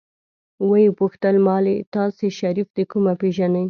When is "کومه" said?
2.91-3.13